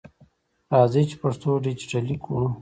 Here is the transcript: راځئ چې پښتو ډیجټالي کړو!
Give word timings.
راځئ 0.73 1.03
چې 1.09 1.15
پښتو 1.21 1.49
ډیجټالي 1.65 2.15
کړو! 2.23 2.45